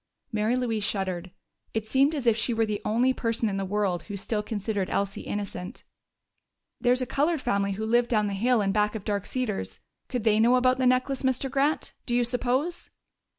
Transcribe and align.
Mary 0.31 0.55
Louise 0.55 0.83
shuddered: 0.83 1.29
it 1.75 1.87
seemed 1.87 2.15
as 2.15 2.25
if 2.25 2.35
she 2.35 2.55
were 2.55 2.65
the 2.65 2.81
only 2.83 3.13
person 3.13 3.47
in 3.47 3.57
the 3.57 3.63
world 3.65 4.01
who 4.09 4.17
still 4.17 4.41
considered 4.41 4.89
Elsie 4.89 5.21
innocent. 5.21 5.83
"There's 6.79 7.03
a 7.03 7.05
colored 7.05 7.39
family 7.39 7.73
who 7.73 7.85
live 7.85 8.07
down 8.07 8.25
the 8.25 8.33
hill 8.33 8.61
in 8.63 8.71
back 8.71 8.95
of 8.95 9.05
Dark 9.05 9.27
Cedars. 9.27 9.79
Could 10.09 10.23
they 10.23 10.39
know 10.39 10.55
about 10.55 10.79
the 10.79 10.87
necklace, 10.87 11.21
Mr. 11.21 11.51
Grant, 11.51 11.93
do 12.07 12.15
you 12.15 12.23
suppose?" 12.23 12.89